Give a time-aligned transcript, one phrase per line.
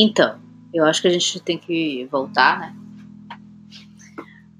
[0.00, 0.38] Então,
[0.72, 2.76] eu acho que a gente tem que voltar, né?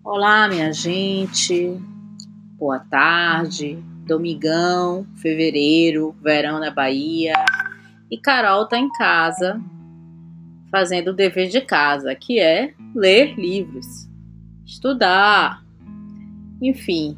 [0.03, 1.81] Olá, minha gente.
[2.59, 3.79] Boa tarde.
[4.05, 7.35] Domingão, fevereiro, verão na Bahia.
[8.11, 9.63] E Carol tá em casa
[10.73, 14.09] fazendo o dever de casa, que é ler livros,
[14.67, 15.65] estudar,
[16.61, 17.17] enfim.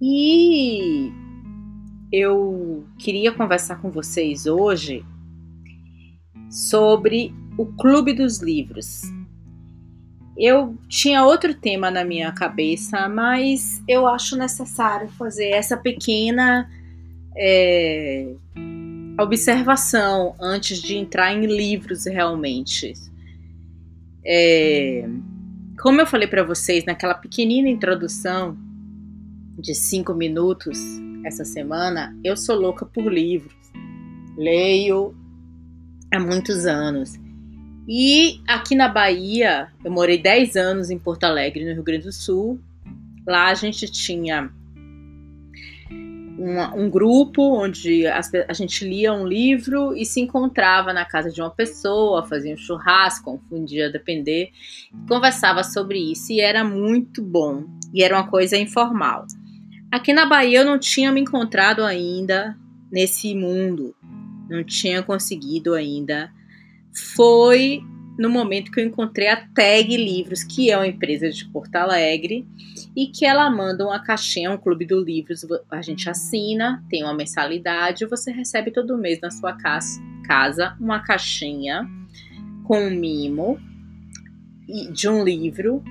[0.00, 1.12] E
[2.10, 5.06] eu queria conversar com vocês hoje
[6.52, 9.02] sobre o Clube dos Livros.
[10.36, 16.70] Eu tinha outro tema na minha cabeça, mas eu acho necessário fazer essa pequena
[17.34, 18.34] é,
[19.18, 22.92] observação antes de entrar em livros realmente.
[24.24, 25.08] É,
[25.80, 28.56] como eu falei para vocês naquela pequenina introdução
[29.58, 30.78] de cinco minutos
[31.24, 33.54] essa semana, eu sou louca por livros.
[34.36, 35.14] Leio
[36.12, 37.18] há muitos anos.
[37.88, 42.12] E aqui na Bahia, eu morei 10 anos em Porto Alegre, no Rio Grande do
[42.12, 42.60] Sul.
[43.26, 44.50] Lá a gente tinha
[46.74, 51.40] um grupo onde as, a gente lia um livro e se encontrava na casa de
[51.40, 54.50] uma pessoa, fazia um churrasco, um dia a depender,
[55.08, 57.64] conversava sobre isso e era muito bom.
[57.94, 59.26] E era uma coisa informal.
[59.90, 62.56] Aqui na Bahia eu não tinha me encontrado ainda
[62.90, 63.94] nesse mundo
[64.48, 66.32] não tinha conseguido ainda,
[67.14, 67.82] foi
[68.18, 72.46] no momento que eu encontrei a Tag Livros, que é uma empresa de Porto Alegre,
[72.94, 77.14] e que ela manda uma caixinha, um clube do livros, a gente assina, tem uma
[77.14, 81.88] mensalidade, você recebe todo mês na sua casa uma caixinha
[82.64, 83.58] com um mimo
[84.92, 85.82] de um livro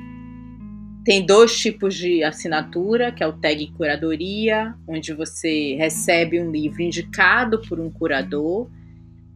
[1.03, 6.81] tem dois tipos de assinatura, que é o tag curadoria, onde você recebe um livro
[6.81, 8.69] indicado por um curador,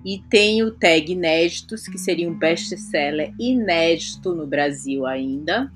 [0.05, 5.71] e tem o tag inéditos, que seria um best-seller inédito no Brasil ainda.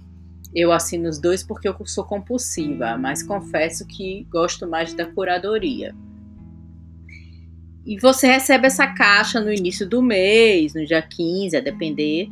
[0.54, 5.96] Eu assino os dois porque eu sou compulsiva, mas confesso que gosto mais da curadoria.
[7.84, 12.30] E você recebe essa caixa no início do mês, no dia 15, a depender,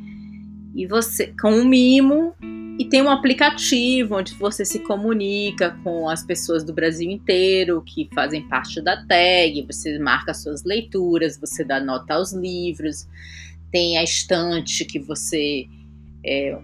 [0.76, 2.36] e você com um mimo
[2.78, 8.08] e tem um aplicativo onde você se comunica com as pessoas do Brasil inteiro que
[8.14, 13.08] fazem parte da tag, você marca suas leituras, você dá nota aos livros,
[13.72, 15.68] tem a estante que você.
[16.24, 16.58] É,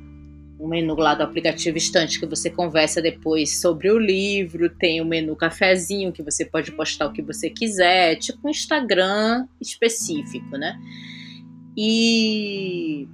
[0.59, 5.05] o menu lá do aplicativo estante que você conversa depois sobre o livro, tem o
[5.05, 10.79] menu cafezinho que você pode postar o que você quiser, tipo um Instagram específico, né?
[11.75, 13.07] E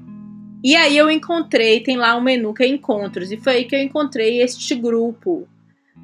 [0.61, 3.75] e aí eu encontrei, tem lá um menu que é encontros, e foi aí que
[3.75, 5.47] eu encontrei este grupo.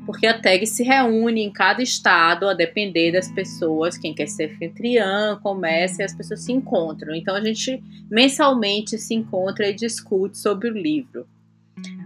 [0.05, 4.51] Porque a tag se reúne em cada estado, a depender das pessoas, quem quer ser
[4.51, 7.13] anfitriã, começa e as pessoas se encontram.
[7.15, 11.27] Então a gente mensalmente se encontra e discute sobre o livro.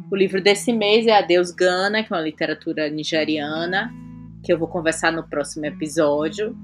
[0.09, 3.93] O livro desse mês é Adeus Gana, que é uma literatura nigeriana,
[4.43, 6.57] que eu vou conversar no próximo episódio.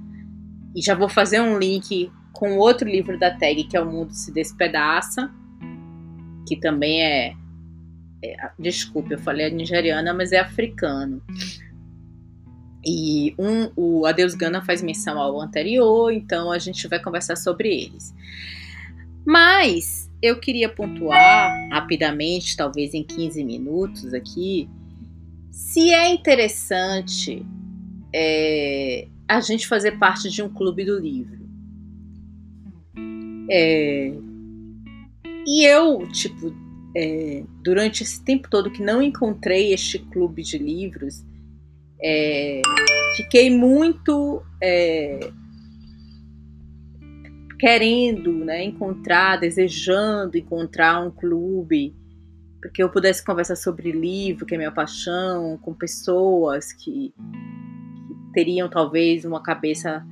[0.75, 4.13] E já vou fazer um link com outro livro da tag, que é O Mundo
[4.13, 5.31] se Despedaça
[6.45, 7.33] que também é,
[8.23, 11.21] é desculpe, eu falei nigeriana, mas é africano.
[12.85, 17.69] E um, o Adeus Gana faz menção ao anterior, então a gente vai conversar sobre
[17.69, 18.13] eles.
[19.25, 24.69] Mas eu queria pontuar rapidamente, talvez em 15 minutos aqui,
[25.49, 27.43] se é interessante
[28.13, 31.45] é, a gente fazer parte de um clube do livro.
[33.49, 34.13] É,
[35.45, 36.53] e eu, tipo,
[36.95, 41.23] é, durante esse tempo todo que não encontrei este clube de livros,
[42.01, 42.61] é,
[43.15, 45.19] fiquei muito é,
[47.59, 51.95] querendo né, encontrar, desejando encontrar um clube,
[52.61, 58.69] porque eu pudesse conversar sobre livro, que é minha paixão, com pessoas que, que teriam
[58.69, 60.05] talvez uma cabeça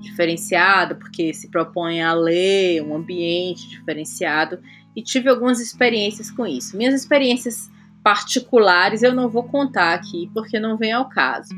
[0.00, 4.58] diferenciada, porque se propõem a ler, um ambiente diferenciado
[4.94, 6.76] e tive algumas experiências com isso.
[6.76, 7.70] Minhas experiências
[8.02, 11.50] particulares eu não vou contar aqui porque não vem ao caso.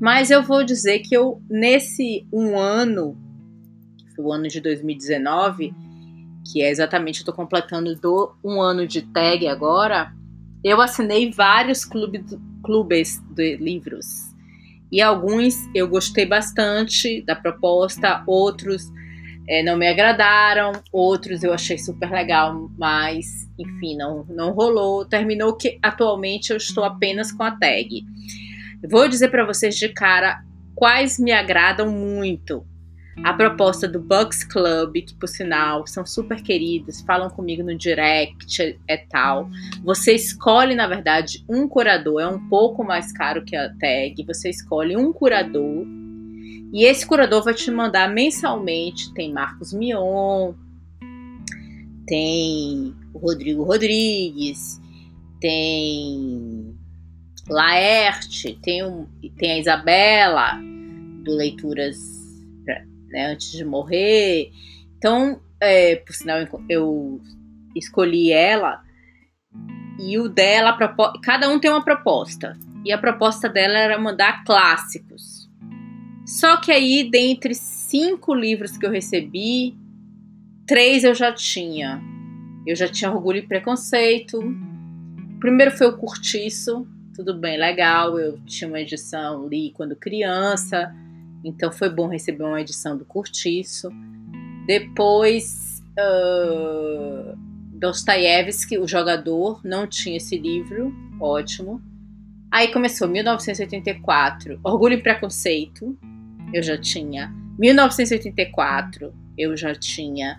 [0.00, 3.16] Mas eu vou dizer que eu, nesse um ano,
[3.96, 5.72] que foi o ano de 2019,
[6.50, 10.12] que é exatamente, estou completando do, um ano de tag agora,
[10.62, 14.06] eu assinei vários clubes, clubes de livros.
[14.90, 18.90] E alguns eu gostei bastante da proposta, outros
[19.48, 23.26] é, não me agradaram, outros eu achei super legal, mas
[23.58, 25.04] enfim, não, não rolou.
[25.04, 28.04] Terminou que atualmente eu estou apenas com a tag.
[28.90, 30.42] Vou dizer para vocês de cara
[30.74, 32.66] quais me agradam muito.
[33.22, 38.76] a proposta do Bucks Club, que por sinal são super queridos, falam comigo no direct
[38.88, 39.48] é tal.
[39.84, 44.24] Você escolhe, na verdade, um curador, é um pouco mais caro que a tag.
[44.26, 45.86] Você escolhe um curador
[46.74, 49.14] e esse curador vai te mandar mensalmente.
[49.14, 50.52] Tem Marcos Mion,
[52.04, 54.80] tem Rodrigo Rodrigues,
[55.40, 56.76] tem
[57.48, 59.06] Laerte, tem, um,
[59.38, 60.60] tem a Isabela,
[61.22, 61.96] do Leituras
[63.08, 64.50] né, Antes de Morrer.
[64.98, 66.38] Então, é, por sinal,
[66.68, 67.20] eu
[67.76, 68.82] escolhi ela
[70.00, 70.76] e o dela,
[71.22, 72.58] cada um tem uma proposta.
[72.84, 75.33] E a proposta dela era mandar clássicos.
[76.26, 79.76] Só que aí, dentre cinco livros que eu recebi,
[80.66, 82.02] três eu já tinha.
[82.66, 84.38] Eu já tinha Orgulho e Preconceito.
[84.38, 86.86] O primeiro foi o Curtiço.
[87.14, 88.18] Tudo bem, legal.
[88.18, 90.94] Eu tinha uma edição, li quando criança.
[91.44, 93.90] Então foi bom receber uma edição do Curtiço.
[94.66, 97.36] Depois, uh,
[97.72, 100.90] Dostoiévski, O Jogador, não tinha esse livro.
[101.20, 101.82] Ótimo.
[102.50, 105.98] Aí começou 1984, Orgulho e Preconceito,
[106.54, 107.34] eu já tinha.
[107.58, 110.38] 1984, eu já tinha.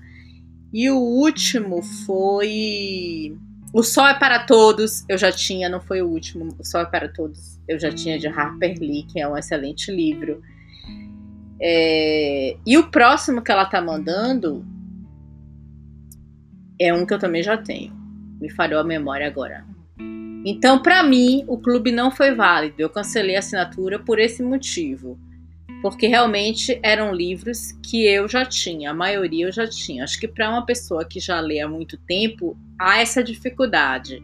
[0.74, 3.38] E o último foi.
[3.74, 6.56] O Sol é para Todos, eu já tinha, não foi o último.
[6.58, 9.92] O Sol é para Todos, eu já tinha de Harper Lee, que é um excelente
[9.92, 10.42] livro.
[11.62, 12.56] É...
[12.66, 14.66] E o próximo que ela tá mandando
[16.80, 17.94] é um que eu também já tenho.
[18.40, 19.66] Me falhou a memória agora.
[20.46, 22.76] Então, para mim, o clube não foi válido.
[22.78, 25.20] Eu cancelei a assinatura por esse motivo
[25.86, 30.04] porque realmente eram livros que eu já tinha, a maioria eu já tinha.
[30.04, 34.20] Acho que para uma pessoa que já lê há muito tempo, há essa dificuldade.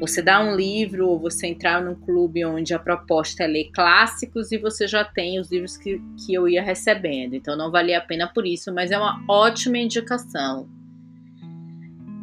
[0.00, 4.50] Você dá um livro ou você entrar num clube onde a proposta é ler clássicos
[4.50, 7.34] e você já tem os livros que, que eu ia recebendo.
[7.34, 10.68] Então não valia a pena por isso, mas é uma ótima indicação.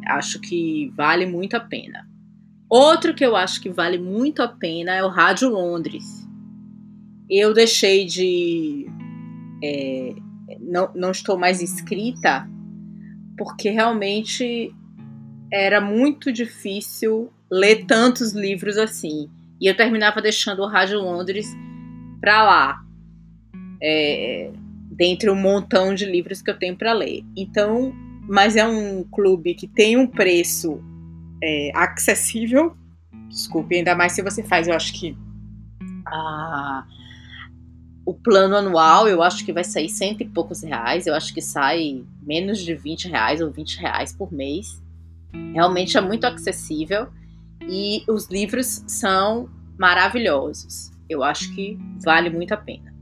[0.06, 2.06] Acho que vale muito a pena.
[2.68, 6.27] Outro que eu acho que vale muito a pena é o Rádio Londres
[7.30, 8.86] eu deixei de.
[9.62, 10.14] É,
[10.60, 12.48] não, não estou mais inscrita,
[13.36, 14.74] porque realmente
[15.52, 19.28] era muito difícil ler tantos livros assim.
[19.60, 21.46] E eu terminava deixando o Rádio Londres
[22.20, 22.80] para lá,
[23.82, 24.52] é,
[24.90, 27.24] dentre um montão de livros que eu tenho para ler.
[27.36, 27.92] Então,
[28.28, 30.80] mas é um clube que tem um preço
[31.42, 32.76] é, acessível.
[33.28, 35.16] Desculpe, ainda mais se você faz, eu acho que
[38.08, 41.06] o plano anual eu acho que vai sair cento e poucos reais.
[41.06, 44.82] Eu acho que sai menos de 20 reais ou 20 reais por mês.
[45.52, 47.08] Realmente é muito acessível
[47.68, 50.90] e os livros são maravilhosos.
[51.06, 52.94] Eu acho que vale muito a pena.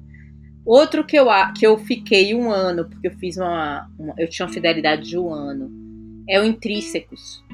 [0.64, 4.44] Outro que eu, que eu fiquei um ano, porque eu fiz uma, uma eu tinha
[4.44, 5.70] uma fidelidade de um ano,
[6.28, 7.44] é o Intrínsecos,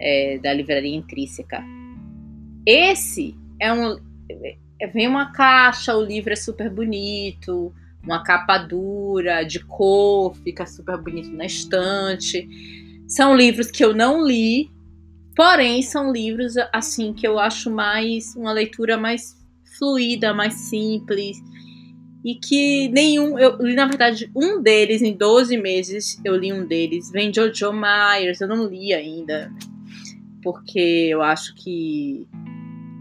[0.00, 1.62] é, da livraria Intrínseca.
[2.64, 3.98] Esse é um
[4.86, 7.72] vem uma caixa, o livro é super bonito,
[8.02, 12.48] uma capa dura, de cor, fica super bonito na estante.
[13.08, 14.70] São livros que eu não li,
[15.34, 19.36] porém são livros assim que eu acho mais uma leitura mais
[19.78, 21.38] fluida, mais simples.
[22.24, 26.66] E que nenhum, eu li na verdade um deles em 12 meses, eu li um
[26.66, 29.52] deles, vem Jojo Myers, eu não li ainda,
[30.42, 32.26] porque eu acho que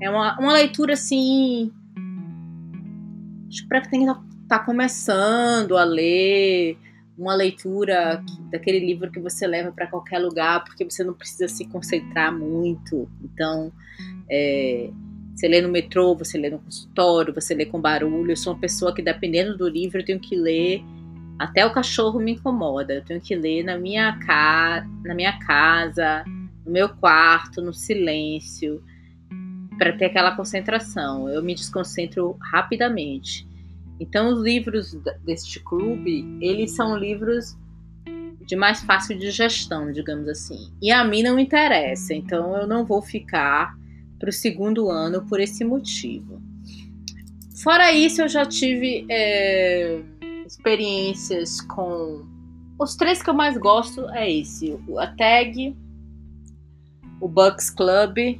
[0.01, 1.71] é uma, uma leitura assim.
[3.47, 6.77] Acho que para quem está tá começando a ler,
[7.17, 11.65] uma leitura daquele livro que você leva para qualquer lugar, porque você não precisa se
[11.65, 13.09] concentrar muito.
[13.23, 13.71] Então,
[14.29, 14.89] é,
[15.33, 18.31] você lê no metrô, você lê no consultório, você lê com barulho.
[18.31, 20.83] Eu sou uma pessoa que, dependendo do livro, eu tenho que ler.
[21.39, 22.93] Até o cachorro me incomoda.
[22.93, 24.85] Eu tenho que ler na minha, ca...
[25.03, 26.23] na minha casa,
[26.65, 28.83] no meu quarto, no silêncio
[29.77, 31.29] para ter aquela concentração.
[31.29, 33.47] Eu me desconcentro rapidamente.
[33.99, 34.93] Então, os livros
[35.23, 37.57] deste clube, eles são livros
[38.45, 40.71] de mais fácil digestão, digamos assim.
[40.81, 43.77] E a mim não interessa, então eu não vou ficar
[44.17, 46.41] para o segundo ano por esse motivo.
[47.61, 49.99] Fora isso, eu já tive é,
[50.45, 52.25] experiências com.
[52.79, 55.75] Os três que eu mais gosto é esse: a Tag,
[57.19, 58.39] o Bucks Club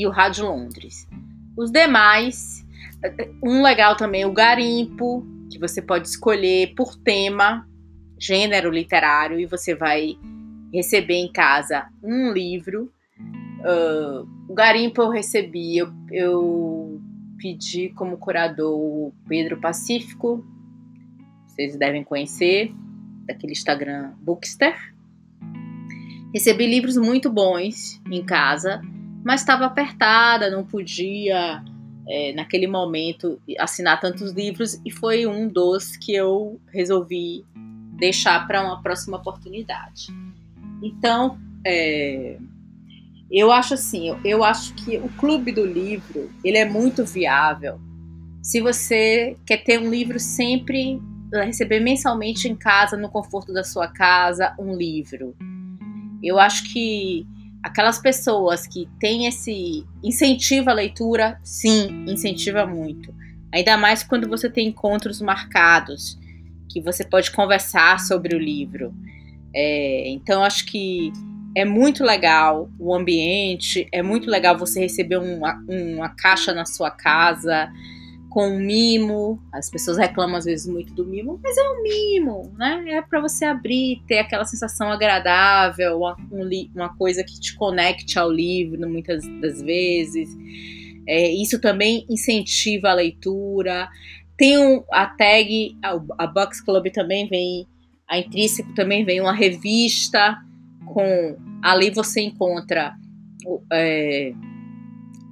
[0.00, 1.06] e o Rádio Londres.
[1.54, 2.66] Os demais,
[3.44, 7.68] um legal também, o Garimpo, que você pode escolher por tema,
[8.18, 10.16] gênero literário, e você vai
[10.72, 12.90] receber em casa um livro.
[13.60, 16.98] Uh, o Garimpo eu recebi, eu, eu
[17.36, 20.42] pedi como curador o Pedro Pacífico,
[21.46, 22.72] vocês devem conhecer,
[23.26, 24.74] daquele Instagram Bookster.
[26.32, 28.80] Recebi livros muito bons em casa,
[29.24, 31.62] mas estava apertada, não podia
[32.08, 37.44] é, naquele momento assinar tantos livros e foi um dos que eu resolvi
[37.98, 40.08] deixar para uma próxima oportunidade.
[40.82, 42.38] Então, é,
[43.30, 47.78] eu acho assim, eu, eu acho que o clube do livro ele é muito viável
[48.42, 51.00] se você quer ter um livro sempre
[51.32, 55.36] receber mensalmente em casa, no conforto da sua casa, um livro.
[56.22, 57.26] Eu acho que
[57.62, 63.14] aquelas pessoas que têm esse incentivo à leitura, sim, incentiva muito.
[63.52, 66.18] Ainda mais quando você tem encontros marcados,
[66.68, 68.94] que você pode conversar sobre o livro.
[69.54, 71.12] É, então, acho que
[71.56, 76.90] é muito legal o ambiente, é muito legal você receber uma, uma caixa na sua
[76.90, 77.70] casa
[78.30, 79.42] com um mimo.
[79.52, 82.84] As pessoas reclamam às vezes muito do mimo, mas é um mimo, né?
[82.86, 86.16] É para você abrir, ter aquela sensação agradável, uma,
[86.74, 90.30] uma coisa que te conecte ao livro muitas das vezes.
[91.06, 93.88] É, isso também incentiva a leitura.
[94.36, 97.66] Tem um, a tag, a, a Box Club também vem,
[98.08, 100.38] a Intrínseco também vem uma revista
[100.86, 101.36] com.
[101.62, 102.94] Ali você encontra
[103.70, 104.32] é,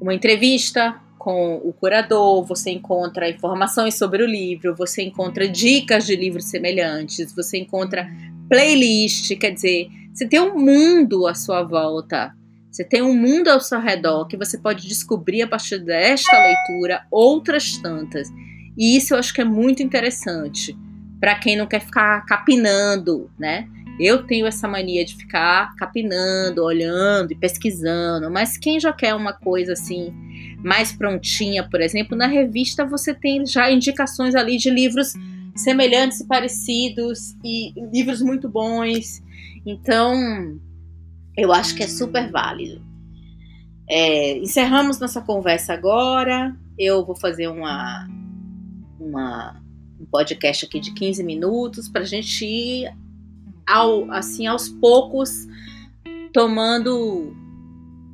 [0.01, 6.17] uma entrevista com o curador, você encontra informações sobre o livro, você encontra dicas de
[6.17, 8.11] livros semelhantes, você encontra
[8.49, 12.33] playlist, quer dizer, você tem um mundo à sua volta,
[12.73, 17.05] você tem um mundo ao seu redor que você pode descobrir a partir desta leitura
[17.11, 18.31] outras tantas.
[18.79, 20.75] E isso eu acho que é muito interessante
[21.21, 23.69] para quem não quer ficar capinando, né?
[24.01, 29.35] Eu tenho essa mania de ficar capinando, olhando e pesquisando, mas quem já quer uma
[29.35, 30.27] coisa assim
[30.59, 35.13] mais prontinha, por exemplo, na revista você tem já indicações ali de livros
[35.55, 39.23] semelhantes e parecidos e livros muito bons.
[39.67, 40.15] Então,
[41.37, 42.83] eu acho que é super válido.
[43.89, 46.57] É, encerramos nossa conversa agora.
[46.79, 48.07] Eu vou fazer uma,
[49.01, 49.61] uma
[50.01, 52.95] um podcast aqui de 15 minutos para a gente ir
[53.67, 55.47] ao, assim, aos poucos
[56.33, 57.35] tomando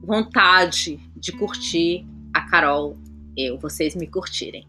[0.03, 2.99] vontade de curtir a Carol,
[3.37, 4.67] eu, vocês me curtirem.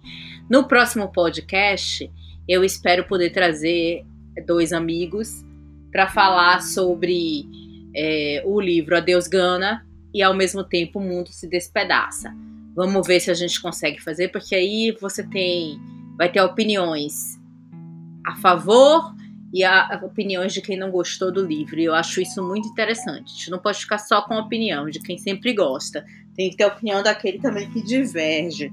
[0.50, 2.10] No próximo podcast,
[2.48, 4.06] eu espero poder trazer
[4.46, 5.44] dois amigos
[5.92, 7.46] para falar sobre
[7.96, 12.34] é, o livro Adeus Gana e ao mesmo tempo o mundo se despedaça.
[12.76, 15.80] Vamos ver se a gente consegue fazer, porque aí você tem
[16.18, 17.38] vai ter opiniões
[18.26, 19.14] a favor
[19.54, 21.80] e a, opiniões de quem não gostou do livro.
[21.80, 23.32] E eu acho isso muito interessante.
[23.34, 26.06] A gente não pode ficar só com a opinião de quem sempre gosta.
[26.36, 28.72] Tem que ter a opinião daquele também que diverge.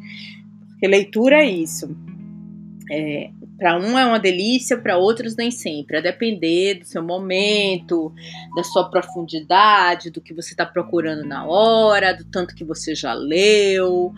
[0.68, 1.96] Porque leitura é isso.
[2.90, 5.98] É, para um é uma delícia, para outros nem sempre.
[5.98, 8.12] A depender do seu momento,
[8.56, 13.14] da sua profundidade, do que você está procurando na hora, do tanto que você já
[13.14, 14.12] leu,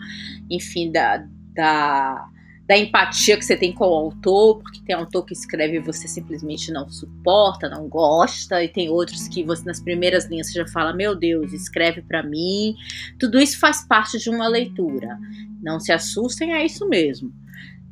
[0.49, 2.27] enfim, da, da
[2.67, 6.07] da empatia que você tem com o autor, porque tem autor que escreve e você
[6.07, 10.67] simplesmente não suporta, não gosta, e tem outros que você nas primeiras linhas você já
[10.67, 12.75] fala: "Meu Deus, escreve para mim".
[13.19, 15.19] Tudo isso faz parte de uma leitura.
[15.61, 17.31] Não se assustem, é isso mesmo.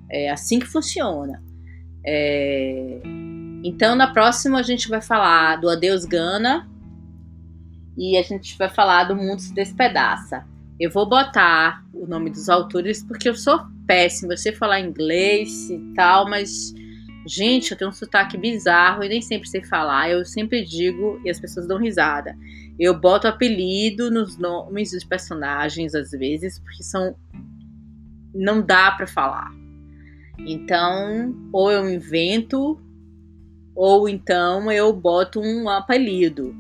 [0.10, 1.42] É assim que funciona.
[2.06, 3.02] É...
[3.64, 6.68] Então, na próxima a gente vai falar do Adeus Gana
[7.98, 10.46] e a gente vai falar do Mundo se Despedaça.
[10.80, 14.34] Eu vou botar o nome dos autores porque eu sou péssima.
[14.34, 16.74] Eu sei falar inglês e tal, mas,
[17.26, 20.10] gente, eu tenho um sotaque bizarro e nem sempre sei falar.
[20.10, 22.36] Eu sempre digo e as pessoas dão risada.
[22.80, 27.16] Eu boto apelido nos nomes dos personagens às vezes, porque são.
[28.34, 29.52] Não dá para falar.
[30.40, 32.82] Então, ou eu invento,
[33.76, 36.56] ou então eu boto um apelido.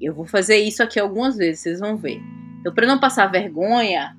[0.00, 2.20] Eu vou fazer isso aqui algumas vezes, vocês vão ver.
[2.60, 4.16] Então, para não passar vergonha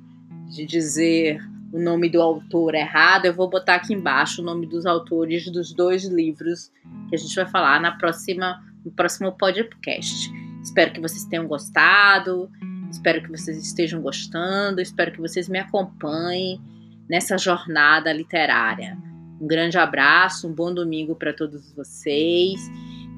[0.50, 1.40] de dizer
[1.72, 5.74] o nome do autor errado, eu vou botar aqui embaixo o nome dos autores dos
[5.74, 6.72] dois livros
[7.10, 10.32] que a gente vai falar na próxima, no próximo podcast.
[10.64, 12.50] Espero que vocês tenham gostado,
[12.90, 16.62] espero que vocês estejam gostando, espero que vocês me acompanhem
[17.10, 18.98] nessa jornada literária.
[19.40, 22.60] Um grande abraço, um bom domingo para todos vocês.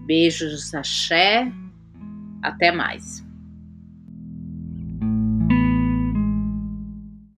[0.06, 1.52] Beijos, axé.
[2.42, 3.29] Até mais.